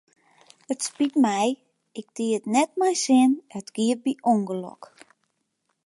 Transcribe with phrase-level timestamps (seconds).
[0.73, 1.45] It spyt my,
[1.99, 4.81] ik die it net mei sin, it gie by ûngelok.